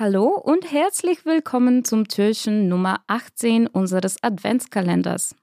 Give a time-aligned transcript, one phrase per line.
[0.00, 5.36] Hallo und herzlich willkommen zum Türchen Nummer 18 unseres Adventskalenders.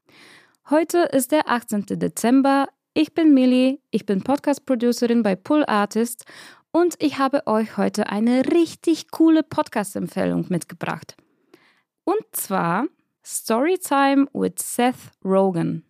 [0.72, 1.86] Heute ist der 18.
[1.86, 2.68] Dezember.
[2.96, 6.26] Ich bin Millie, ich bin Podcast-Producerin bei Pull Artist
[6.72, 11.16] und ich habe euch heute eine richtig coole Podcast-Empfehlung mitgebracht.
[12.04, 12.88] Und zwar
[13.24, 15.86] Storytime with Seth Rogen.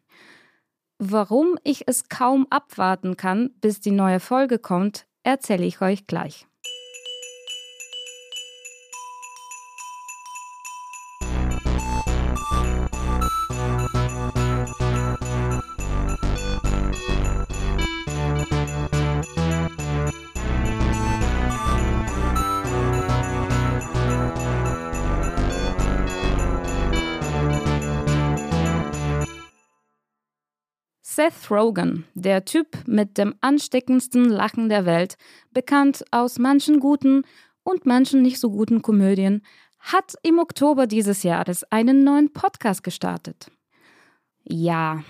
[1.00, 6.48] Warum ich es kaum abwarten kann, bis die neue Folge kommt, erzähle ich euch gleich.
[31.18, 35.18] Seth Rogen, der Typ mit dem ansteckendsten Lachen der Welt,
[35.50, 37.24] bekannt aus manchen guten
[37.64, 39.44] und manchen nicht so guten Komödien,
[39.80, 43.50] hat im Oktober dieses Jahres einen neuen Podcast gestartet.
[44.44, 45.04] Ja,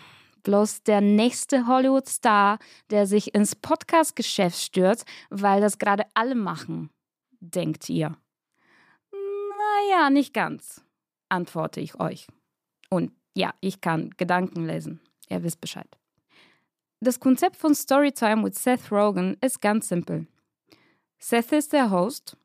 [0.43, 6.89] bloß der nächste Hollywood-Star, der sich ins Podcast-Geschäft stürzt, weil das gerade alle machen,
[7.41, 8.15] denkt ihr.
[9.11, 10.81] Naja, nicht ganz,
[11.27, 12.27] antworte ich euch.
[12.89, 15.01] Und ja, ich kann Gedanken lesen.
[15.29, 15.96] Ihr wisst Bescheid.
[16.99, 20.25] Das Konzept von Storytime with Seth Rogen ist ganz simpel.
[21.19, 22.37] Seth ist der Host.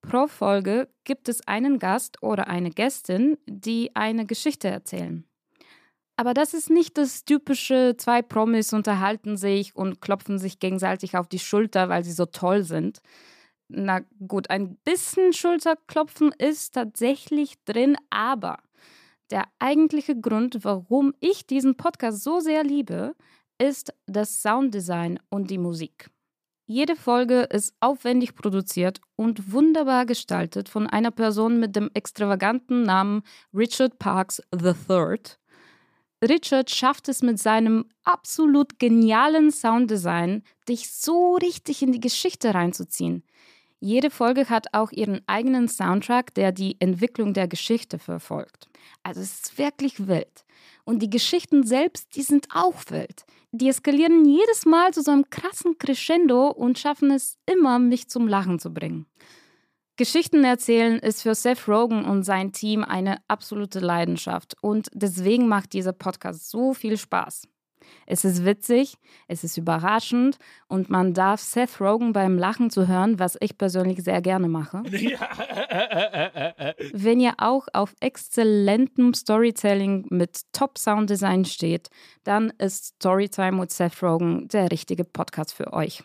[0.00, 5.24] Pro Folge gibt es einen Gast oder eine Gästin, die eine Geschichte erzählen.
[6.16, 11.28] Aber das ist nicht das typische, zwei Promis unterhalten sich und klopfen sich gegenseitig auf
[11.28, 13.00] die Schulter, weil sie so toll sind.
[13.68, 18.58] Na gut, ein bisschen Schulterklopfen ist tatsächlich drin, aber
[19.30, 23.14] der eigentliche Grund, warum ich diesen Podcast so sehr liebe,
[23.60, 26.10] ist das Sounddesign und die Musik.
[26.66, 33.22] Jede Folge ist aufwendig produziert und wunderbar gestaltet von einer Person mit dem extravaganten Namen
[33.52, 35.18] Richard Parks III.
[36.22, 43.24] Richard schafft es mit seinem absolut genialen Sounddesign, dich so richtig in die Geschichte reinzuziehen.
[43.80, 48.68] Jede Folge hat auch ihren eigenen Soundtrack, der die Entwicklung der Geschichte verfolgt.
[49.02, 50.44] Also es ist wirklich wild.
[50.84, 53.24] Und die Geschichten selbst, die sind auch wild.
[53.52, 58.28] Die eskalieren jedes Mal zu so einem krassen Crescendo und schaffen es immer, mich zum
[58.28, 59.06] Lachen zu bringen.
[59.96, 65.74] Geschichten erzählen ist für Seth Rogen und sein Team eine absolute Leidenschaft und deswegen macht
[65.74, 67.42] dieser Podcast so viel Spaß.
[68.06, 68.96] Es ist witzig,
[69.28, 74.02] es ist überraschend und man darf Seth Rogen beim Lachen zu hören, was ich persönlich
[74.02, 74.82] sehr gerne mache.
[76.92, 81.88] Wenn ihr auch auf exzellentem Storytelling mit Top Sound Design steht,
[82.24, 86.02] dann ist Storytime mit Seth Rogen der richtige Podcast für euch.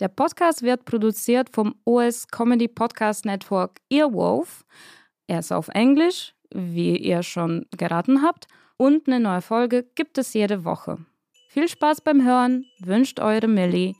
[0.00, 4.64] Der Podcast wird produziert vom OS Comedy Podcast Network Earwolf.
[5.26, 10.34] Er ist auf Englisch, wie ihr schon geraten habt und eine neue Folge gibt es
[10.34, 10.98] jede Woche.
[11.48, 13.94] Viel Spaß beim Hören, wünscht eure Millie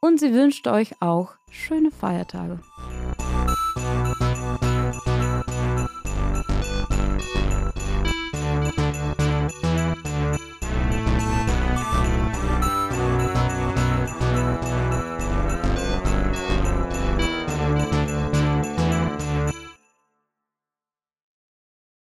[0.00, 2.60] und sie wünscht euch auch schöne Feiertage.